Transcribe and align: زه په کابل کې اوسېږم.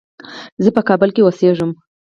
زه 0.63 0.69
په 0.75 0.81
کابل 0.87 1.09
کې 1.15 1.21
اوسېږم. 1.23 1.71